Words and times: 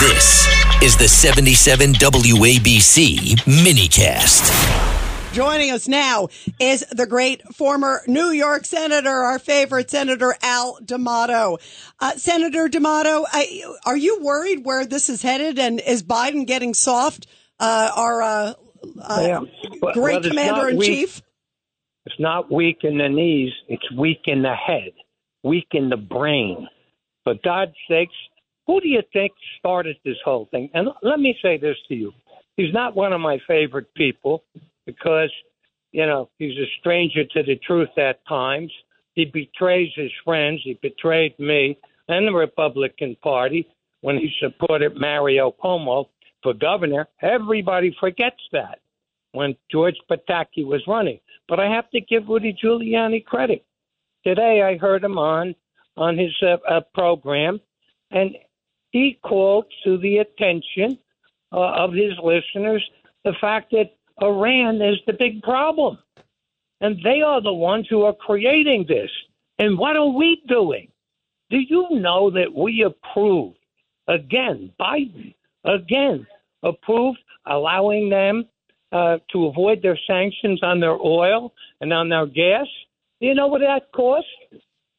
This 0.00 0.48
is 0.82 0.96
the 0.96 1.06
77 1.06 1.92
WABC 1.92 3.36
minicast. 3.44 5.34
Joining 5.34 5.72
us 5.72 5.86
now 5.88 6.28
is 6.58 6.86
the 6.90 7.04
great 7.04 7.42
former 7.54 8.00
New 8.06 8.30
York 8.30 8.64
Senator, 8.64 9.10
our 9.10 9.38
favorite 9.38 9.90
Senator 9.90 10.34
Al 10.40 10.78
D'Amato. 10.82 11.58
Uh, 12.00 12.12
Senator 12.12 12.66
D'Amato, 12.70 13.26
I, 13.30 13.62
are 13.84 13.96
you 13.98 14.22
worried 14.22 14.64
where 14.64 14.86
this 14.86 15.10
is 15.10 15.20
headed? 15.20 15.58
And 15.58 15.80
is 15.80 16.02
Biden 16.02 16.46
getting 16.46 16.72
soft? 16.72 17.26
Uh, 17.58 17.90
our 17.94 18.22
uh, 18.22 18.54
uh, 19.02 19.44
Well, 19.82 19.92
great 19.92 20.22
well, 20.22 20.30
commander 20.30 20.68
in 20.70 20.78
weak, 20.78 20.88
chief? 20.88 21.22
It's 22.06 22.18
not 22.18 22.50
weak 22.50 22.78
in 22.84 22.96
the 22.96 23.10
knees, 23.10 23.52
it's 23.68 23.92
weak 23.92 24.22
in 24.24 24.40
the 24.40 24.54
head, 24.54 24.92
weak 25.44 25.68
in 25.72 25.90
the 25.90 25.98
brain. 25.98 26.68
For 27.24 27.34
God's 27.44 27.74
sakes, 27.86 28.14
who 28.66 28.80
do 28.80 28.88
you 28.88 29.02
think 29.12 29.32
started 29.58 29.96
this 30.04 30.16
whole 30.24 30.46
thing? 30.50 30.70
And 30.74 30.88
let 31.02 31.18
me 31.18 31.36
say 31.42 31.58
this 31.58 31.76
to 31.88 31.94
you. 31.94 32.12
He's 32.56 32.72
not 32.72 32.94
one 32.94 33.12
of 33.12 33.20
my 33.20 33.38
favorite 33.46 33.92
people 33.94 34.44
because, 34.86 35.32
you 35.92 36.06
know, 36.06 36.28
he's 36.38 36.56
a 36.58 36.66
stranger 36.78 37.24
to 37.24 37.42
the 37.42 37.56
truth 37.66 37.96
at 37.98 38.26
times. 38.26 38.72
He 39.14 39.24
betrays 39.24 39.90
his 39.96 40.10
friends. 40.24 40.60
He 40.62 40.78
betrayed 40.80 41.38
me 41.38 41.78
and 42.08 42.26
the 42.26 42.32
Republican 42.32 43.16
Party 43.22 43.66
when 44.00 44.16
he 44.16 44.30
supported 44.40 44.96
Mario 44.96 45.54
Cuomo 45.62 46.06
for 46.42 46.54
governor. 46.54 47.08
Everybody 47.22 47.94
forgets 47.98 48.40
that 48.52 48.80
when 49.32 49.56
George 49.70 49.96
Pataki 50.10 50.64
was 50.64 50.82
running. 50.86 51.20
But 51.48 51.60
I 51.60 51.72
have 51.72 51.90
to 51.90 52.00
give 52.00 52.28
Rudy 52.28 52.56
Giuliani 52.62 53.24
credit. 53.24 53.64
Today 54.24 54.62
I 54.62 54.76
heard 54.76 55.04
him 55.04 55.18
on 55.18 55.54
on 55.96 56.16
his 56.16 56.34
uh, 56.42 56.56
uh, 56.68 56.80
program, 56.94 57.60
and 58.10 58.36
he 58.90 59.18
called 59.22 59.66
to 59.84 59.98
the 59.98 60.18
attention 60.18 60.98
uh, 61.52 61.84
of 61.84 61.92
his 61.92 62.12
listeners 62.22 62.88
the 63.24 63.32
fact 63.40 63.70
that 63.72 63.96
Iran 64.22 64.80
is 64.82 64.98
the 65.06 65.12
big 65.12 65.42
problem, 65.42 65.98
and 66.80 66.98
they 67.02 67.22
are 67.22 67.40
the 67.40 67.52
ones 67.52 67.86
who 67.88 68.02
are 68.02 68.14
creating 68.14 68.86
this. 68.88 69.10
And 69.58 69.78
what 69.78 69.96
are 69.96 70.08
we 70.08 70.42
doing? 70.48 70.88
Do 71.50 71.58
you 71.58 71.88
know 71.90 72.30
that 72.30 72.54
we 72.54 72.82
approved 72.82 73.58
again, 74.08 74.72
Biden 74.80 75.34
again 75.64 76.26
approved 76.62 77.18
allowing 77.46 78.10
them 78.10 78.44
uh, 78.92 79.18
to 79.32 79.46
avoid 79.46 79.82
their 79.82 79.98
sanctions 80.06 80.60
on 80.62 80.80
their 80.80 80.98
oil 80.98 81.52
and 81.80 81.92
on 81.92 82.08
their 82.08 82.26
gas. 82.26 82.66
Do 83.20 83.28
you 83.28 83.34
know 83.34 83.46
what 83.46 83.60
that 83.60 83.92
cost? 83.94 84.26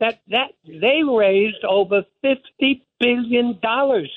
That 0.00 0.20
that 0.28 0.52
they 0.66 1.02
raised 1.02 1.64
over 1.64 2.04
fifty 2.22 2.86
billion 3.00 3.58
dollars 3.62 4.10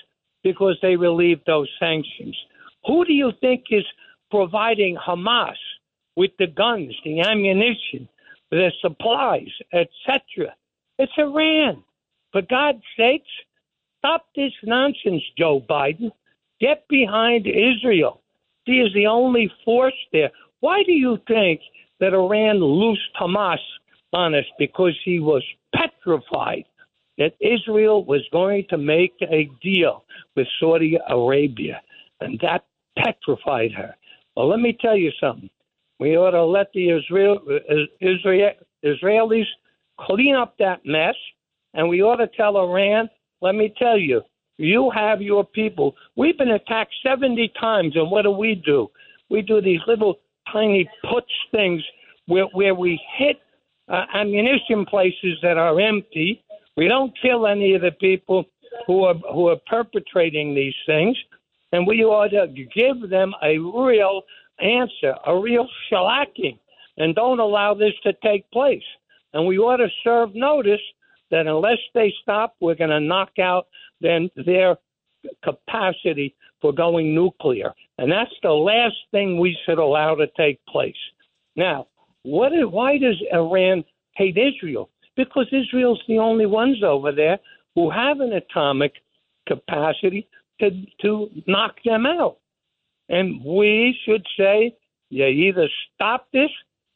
because 0.43 0.77
they 0.81 0.95
relieved 0.95 1.41
those 1.45 1.69
sanctions. 1.79 2.37
Who 2.85 3.05
do 3.05 3.13
you 3.13 3.31
think 3.41 3.65
is 3.71 3.85
providing 4.29 4.97
Hamas 4.97 5.55
with 6.15 6.31
the 6.39 6.47
guns, 6.47 6.95
the 7.03 7.21
ammunition, 7.21 8.07
the 8.49 8.71
supplies, 8.81 9.49
etc.? 9.73 10.55
It's 10.97 11.11
Iran. 11.17 11.83
For 12.31 12.41
God's 12.41 12.83
sakes, 12.97 13.27
stop 13.99 14.25
this 14.35 14.53
nonsense, 14.63 15.23
Joe 15.37 15.61
Biden. 15.61 16.11
Get 16.59 16.87
behind 16.87 17.47
Israel. 17.47 18.21
He 18.65 18.79
is 18.79 18.93
the 18.93 19.07
only 19.07 19.51
force 19.65 19.97
there. 20.13 20.31
Why 20.59 20.83
do 20.83 20.91
you 20.91 21.17
think 21.27 21.61
that 21.99 22.13
Iran 22.13 22.59
loosed 22.59 23.01
Hamas 23.19 23.57
on 24.13 24.35
us? 24.35 24.45
Because 24.57 24.97
he 25.03 25.19
was 25.19 25.43
petrified 25.75 26.65
that 27.17 27.33
Israel 27.39 28.03
was 28.05 28.21
going 28.31 28.65
to 28.69 28.77
make 28.77 29.13
a 29.21 29.49
deal 29.61 30.03
with 30.35 30.47
Saudi 30.59 30.97
Arabia, 31.09 31.81
and 32.19 32.39
that 32.41 32.65
petrified 32.97 33.71
her. 33.73 33.95
Well, 34.35 34.49
let 34.49 34.59
me 34.59 34.77
tell 34.79 34.95
you 34.95 35.11
something. 35.19 35.49
We 35.99 36.17
ought 36.17 36.31
to 36.31 36.43
let 36.43 36.71
the 36.73 36.89
Israel, 36.89 37.39
uh, 37.49 37.75
Israel, 37.99 38.51
Israelis 38.83 39.45
clean 39.99 40.35
up 40.35 40.55
that 40.57 40.81
mess, 40.85 41.15
and 41.73 41.87
we 41.87 42.01
ought 42.01 42.17
to 42.17 42.27
tell 42.35 42.57
Iran, 42.57 43.09
let 43.41 43.55
me 43.55 43.73
tell 43.77 43.97
you, 43.97 44.21
you 44.57 44.91
have 44.91 45.21
your 45.21 45.43
people. 45.43 45.95
We've 46.15 46.37
been 46.37 46.51
attacked 46.51 46.93
70 47.03 47.51
times, 47.59 47.95
and 47.95 48.09
what 48.09 48.23
do 48.23 48.31
we 48.31 48.55
do? 48.55 48.89
We 49.29 49.41
do 49.41 49.61
these 49.61 49.79
little 49.87 50.19
tiny 50.51 50.89
putsch 51.05 51.21
things 51.51 51.81
where, 52.25 52.45
where 52.53 52.75
we 52.75 52.99
hit 53.17 53.39
uh, 53.89 54.05
ammunition 54.13 54.85
places 54.85 55.37
that 55.41 55.57
are 55.57 55.79
empty. 55.79 56.43
We 56.77 56.87
don't 56.87 57.13
kill 57.21 57.47
any 57.47 57.73
of 57.73 57.81
the 57.81 57.91
people 57.91 58.45
who 58.87 59.03
are 59.03 59.15
who 59.33 59.49
are 59.49 59.57
perpetrating 59.67 60.55
these 60.55 60.75
things, 60.85 61.17
and 61.71 61.85
we 61.85 62.03
ought 62.03 62.29
to 62.29 62.47
give 62.47 63.09
them 63.09 63.33
a 63.43 63.57
real 63.57 64.21
answer, 64.59 65.15
a 65.25 65.37
real 65.37 65.67
shellacking, 65.91 66.57
and 66.97 67.15
don't 67.15 67.39
allow 67.39 67.73
this 67.73 67.93
to 68.03 68.13
take 68.23 68.49
place. 68.51 68.83
And 69.33 69.45
we 69.45 69.57
ought 69.57 69.77
to 69.77 69.87
serve 70.03 70.35
notice 70.35 70.81
that 71.31 71.47
unless 71.47 71.77
they 71.93 72.13
stop, 72.21 72.55
we're 72.59 72.75
going 72.75 72.89
to 72.89 72.99
knock 72.99 73.39
out 73.39 73.67
then 74.01 74.29
their 74.45 74.77
capacity 75.43 76.35
for 76.61 76.73
going 76.73 77.15
nuclear. 77.15 77.73
And 77.97 78.11
that's 78.11 78.31
the 78.43 78.51
last 78.51 78.95
thing 79.11 79.39
we 79.39 79.57
should 79.65 79.77
allow 79.77 80.15
to 80.15 80.27
take 80.37 80.63
place. 80.65 80.95
Now, 81.55 81.87
what? 82.23 82.53
Is, 82.53 82.65
why 82.69 82.97
does 82.97 83.21
Iran 83.33 83.83
hate 84.15 84.37
Israel? 84.37 84.89
Because 85.15 85.47
Israel's 85.51 86.01
the 86.07 86.19
only 86.19 86.45
ones 86.45 86.83
over 86.83 87.11
there 87.11 87.39
who 87.75 87.89
have 87.89 88.19
an 88.19 88.33
atomic 88.33 88.93
capacity 89.47 90.27
to 90.59 90.69
to 91.01 91.29
knock 91.47 91.75
them 91.83 92.05
out. 92.05 92.37
And 93.09 93.43
we 93.43 93.95
should 94.05 94.25
say, 94.37 94.75
you 95.09 95.25
either 95.25 95.67
stop 95.93 96.27
this 96.31 96.49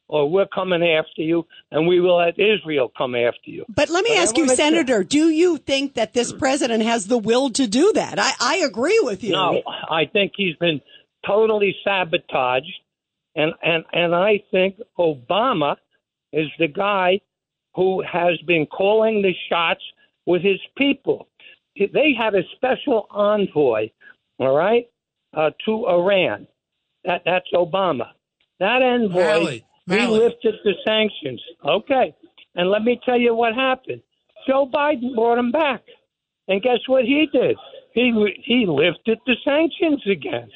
or 0.07 0.29
we're 0.29 0.47
coming 0.47 0.83
after 0.83 1.21
you, 1.21 1.45
and 1.71 1.87
we 1.87 1.99
will 1.99 2.17
let 2.17 2.35
Israel 2.39 2.91
come 2.95 3.15
after 3.15 3.49
you. 3.49 3.65
But 3.67 3.89
let 3.89 4.03
me 4.03 4.11
But 4.11 4.19
ask 4.19 4.37
you, 4.37 4.47
Senator, 4.49 5.03
do 5.03 5.29
you 5.29 5.57
think 5.57 5.95
that 5.95 6.13
this 6.13 6.31
president 6.31 6.83
has 6.83 7.07
the 7.07 7.17
will 7.17 7.49
to 7.51 7.67
do 7.67 7.91
that? 7.93 8.19
I, 8.19 8.33
I 8.39 8.57
agree 8.57 8.99
with 9.01 9.23
you. 9.23 9.31
No, 9.31 9.63
I 9.89 10.05
think 10.05 10.33
he's 10.37 10.55
been 10.57 10.79
totally 11.25 11.75
sabotaged, 11.83 12.71
and 13.35 13.53
and 13.63 13.83
and 13.93 14.15
I 14.15 14.41
think 14.51 14.77
Obama 14.97 15.75
is 16.33 16.47
the 16.59 16.67
guy 16.67 17.19
who 17.75 18.01
has 18.01 18.37
been 18.47 18.65
calling 18.65 19.21
the 19.21 19.33
shots 19.49 19.83
with 20.25 20.41
his 20.41 20.59
people. 20.77 21.27
They 21.77 22.13
had 22.17 22.35
a 22.35 22.43
special 22.55 23.07
envoy, 23.11 23.89
all 24.39 24.55
right, 24.55 24.85
uh, 25.35 25.51
to 25.65 25.87
Iran. 25.87 26.47
That 27.03 27.21
that's 27.25 27.47
Obama. 27.53 28.11
That 28.59 28.81
envoy 28.81 29.19
Malley, 29.19 29.65
he 29.87 30.07
lifted 30.07 30.55
the 30.63 30.73
sanctions. 30.85 31.41
Okay, 31.65 32.15
and 32.55 32.69
let 32.69 32.83
me 32.83 32.99
tell 33.05 33.19
you 33.19 33.35
what 33.35 33.53
happened. 33.53 34.01
Joe 34.47 34.69
Biden 34.73 35.15
brought 35.15 35.37
him 35.37 35.51
back. 35.51 35.81
And 36.47 36.61
guess 36.61 36.79
what 36.87 37.05
he 37.05 37.27
did? 37.31 37.57
He 37.93 38.11
he 38.43 38.65
lifted 38.67 39.19
the 39.25 39.35
sanctions 39.43 40.01
again, 40.05 40.49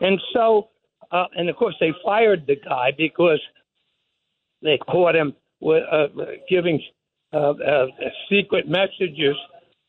and 0.00 0.20
so 0.34 0.69
uh, 1.10 1.24
and 1.36 1.48
of 1.48 1.56
course 1.56 1.74
they 1.80 1.92
fired 2.04 2.46
the 2.46 2.56
guy 2.56 2.92
because 2.96 3.40
they 4.62 4.78
caught 4.78 5.16
him 5.16 5.34
with 5.60 5.82
uh, 5.90 6.06
giving 6.48 6.80
uh, 7.32 7.50
uh, 7.50 7.86
secret 8.30 8.68
messages. 8.68 9.36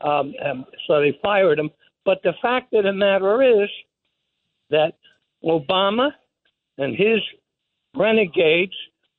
Um, 0.04 0.34
um, 0.44 0.66
so 0.88 1.00
they 1.00 1.18
fired 1.22 1.60
him. 1.60 1.70
But 2.06 2.22
the 2.24 2.34
fact 2.42 2.74
of 2.74 2.84
the 2.84 2.94
matter 2.94 3.64
is 3.64 3.70
that 4.70 4.94
Obama 5.44 6.12
and 6.78 6.96
his 6.96 7.20
renegades 7.96 8.74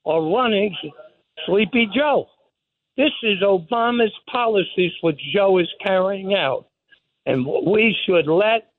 are 0.04 0.22
running 0.22 0.74
Sleepy 1.46 1.88
Joe. 1.94 2.26
This 2.96 3.12
is 3.22 3.40
Obama's 3.42 4.12
policies, 4.30 4.92
which 5.02 5.20
Joe 5.32 5.58
is 5.58 5.68
carrying 5.82 6.34
out. 6.34 6.66
And 7.24 7.46
we 7.46 7.96
should 8.04 8.26
let 8.26 8.72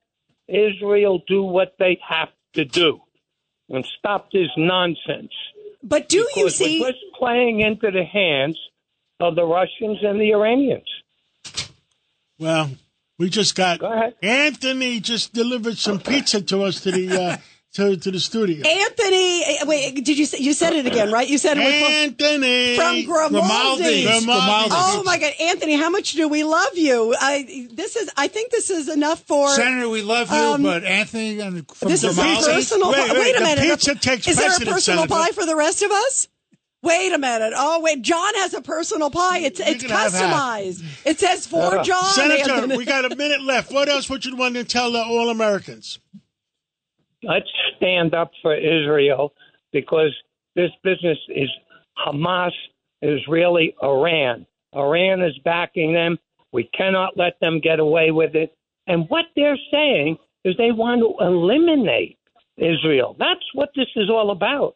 Israel 0.47 1.21
do 1.27 1.43
what 1.43 1.75
they 1.79 1.97
have 2.07 2.29
to 2.53 2.65
do 2.65 3.01
and 3.73 3.85
stop 3.97 4.31
this 4.31 4.49
nonsense. 4.57 5.31
But 5.81 6.07
do 6.07 6.25
you 6.35 6.49
see? 6.49 6.79
we're 6.79 6.91
just 6.91 7.03
playing 7.17 7.59
into 7.59 7.91
the 7.91 8.05
hands 8.05 8.57
of 9.19 9.35
the 9.35 9.45
Russians 9.45 9.99
and 10.01 10.19
the 10.19 10.31
Iranians. 10.31 10.89
Well, 12.39 12.71
we 13.19 13.29
just 13.29 13.55
got 13.55 13.79
Go 13.79 13.91
ahead. 13.91 14.15
Anthony 14.21 14.99
just 14.99 15.33
delivered 15.33 15.77
some 15.77 15.99
pizza 15.99 16.41
to 16.41 16.63
us 16.63 16.81
to 16.81 16.91
the 16.91 17.21
uh, 17.21 17.37
to 17.73 17.97
to 17.97 18.11
the 18.11 18.19
studio. 18.19 18.65
Anthony, 18.67 19.43
eh, 19.43 19.63
wait, 19.65 19.95
did 20.05 20.17
you 20.17 20.25
say, 20.25 20.37
you 20.39 20.53
said 20.53 20.73
it 20.73 20.85
again, 20.85 21.11
right? 21.11 21.27
You 21.27 21.37
said 21.37 21.57
it 21.57 21.61
was 21.63 21.91
Anthony 21.91 22.75
from 22.75 23.03
Grimaldi. 23.05 24.03
Grimaldi. 24.03 24.69
Oh 24.75 25.01
my 25.05 25.17
God, 25.17 25.33
Anthony, 25.39 25.75
how 25.75 25.89
much 25.89 26.11
do 26.11 26.27
we 26.27 26.43
love 26.43 26.75
you? 26.77 27.15
I 27.19 27.67
this 27.71 27.95
is 27.95 28.09
I 28.15 28.27
think 28.27 28.51
this 28.51 28.69
is 28.69 28.89
enough 28.89 29.21
for 29.23 29.49
Senator, 29.49 29.89
we 29.89 30.01
love 30.01 30.29
you, 30.31 30.37
Um, 30.37 30.63
but 30.63 30.83
Anthony 30.83 31.39
and 31.39 31.67
from 31.71 31.89
this 31.89 32.03
is 32.03 32.17
a 32.17 32.21
personal. 32.21 32.91
Wait, 32.91 33.11
wait, 33.11 33.35
a 33.37 33.41
minute. 33.41 33.63
pizza 33.63 33.95
takes 33.95 34.27
is 34.27 34.37
there 34.37 34.47
a 34.55 34.59
personal 34.59 34.79
Senator. 35.07 35.07
pie 35.13 35.29
for 35.31 35.45
the 35.45 35.55
rest 35.55 35.81
of 35.81 35.91
us? 35.91 36.27
Wait 36.83 37.13
a 37.13 37.17
minute. 37.17 37.53
Oh, 37.55 37.79
wait. 37.79 38.01
John 38.01 38.35
has 38.35 38.53
a 38.53 38.61
personal 38.61 39.09
pie. 39.09 39.39
It's 39.39 39.59
it's 39.61 39.83
can 39.83 39.89
have 39.89 40.11
customized. 40.11 40.83
It 41.05 41.17
says 41.17 41.47
for 41.47 41.79
Uh, 41.79 41.83
John. 41.83 42.03
Senator, 42.13 42.51
Anthony. 42.51 42.75
we 42.77 42.83
got 42.83 43.09
a 43.09 43.15
minute 43.15 43.41
left. 43.41 43.71
What 43.71 43.87
else 43.87 44.09
would 44.09 44.25
you 44.25 44.35
want 44.35 44.55
to 44.55 44.65
tell 44.65 44.95
all 44.97 45.29
Americans? 45.29 45.99
Let's 47.23 47.49
stand 47.77 48.13
up 48.13 48.31
for 48.41 48.55
Israel 48.55 49.33
because 49.71 50.13
this 50.55 50.71
business 50.83 51.17
is 51.29 51.49
Hamas 52.05 52.51
is 53.01 53.19
really 53.27 53.75
Iran. 53.83 54.45
Iran 54.75 55.21
is 55.21 55.37
backing 55.43 55.93
them. 55.93 56.17
We 56.51 56.69
cannot 56.77 57.17
let 57.17 57.39
them 57.41 57.59
get 57.59 57.79
away 57.79 58.11
with 58.11 58.35
it. 58.35 58.55
And 58.87 59.05
what 59.09 59.25
they're 59.35 59.57
saying 59.71 60.17
is 60.43 60.55
they 60.57 60.71
want 60.71 61.01
to 61.01 61.25
eliminate 61.25 62.17
Israel. 62.57 63.15
That's 63.17 63.43
what 63.53 63.69
this 63.75 63.87
is 63.95 64.09
all 64.09 64.31
about. 64.31 64.75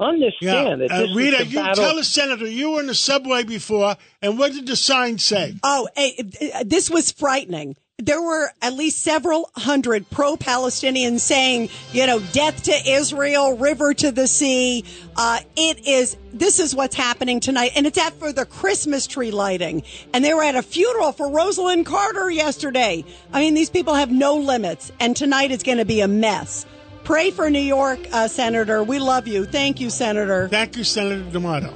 Understand 0.00 0.80
that 0.82 0.92
Uh, 0.92 1.06
Rita, 1.12 1.38
is 1.38 1.48
the 1.48 1.52
you 1.54 1.56
battle. 1.58 1.84
tell 1.84 1.96
the 1.96 2.04
senator 2.04 2.46
you 2.46 2.70
were 2.70 2.80
in 2.80 2.86
the 2.86 2.94
subway 2.94 3.42
before, 3.42 3.96
and 4.22 4.38
what 4.38 4.52
did 4.52 4.66
the 4.66 4.76
sign 4.76 5.18
say? 5.18 5.54
Oh, 5.64 5.88
eh, 5.96 6.62
this 6.64 6.88
was 6.88 7.10
frightening. 7.10 7.76
There 8.00 8.22
were 8.22 8.52
at 8.62 8.74
least 8.74 9.02
several 9.02 9.50
hundred 9.56 10.08
pro 10.08 10.36
Palestinians 10.36 11.18
saying, 11.18 11.68
you 11.90 12.06
know, 12.06 12.20
death 12.20 12.62
to 12.62 12.72
Israel, 12.88 13.56
river 13.56 13.92
to 13.92 14.12
the 14.12 14.28
sea. 14.28 14.84
Uh, 15.16 15.40
it 15.56 15.84
is, 15.84 16.16
this 16.32 16.60
is 16.60 16.76
what's 16.76 16.94
happening 16.94 17.40
tonight. 17.40 17.72
And 17.74 17.88
it's 17.88 17.98
after 17.98 18.32
the 18.32 18.46
Christmas 18.46 19.08
tree 19.08 19.32
lighting. 19.32 19.82
And 20.14 20.24
they 20.24 20.32
were 20.32 20.44
at 20.44 20.54
a 20.54 20.62
funeral 20.62 21.10
for 21.10 21.26
Rosalynn 21.26 21.84
Carter 21.84 22.30
yesterday. 22.30 23.04
I 23.32 23.40
mean, 23.40 23.54
these 23.54 23.68
people 23.68 23.94
have 23.94 24.12
no 24.12 24.36
limits. 24.36 24.92
And 25.00 25.16
tonight 25.16 25.50
is 25.50 25.64
going 25.64 25.78
to 25.78 25.84
be 25.84 26.00
a 26.00 26.06
mess. 26.06 26.66
Pray 27.02 27.32
for 27.32 27.50
New 27.50 27.58
York, 27.58 27.98
uh, 28.12 28.28
Senator. 28.28 28.80
We 28.84 29.00
love 29.00 29.26
you. 29.26 29.44
Thank 29.44 29.80
you, 29.80 29.90
Senator. 29.90 30.46
Thank 30.46 30.76
you, 30.76 30.84
Senator 30.84 31.28
D'Amato. 31.32 31.74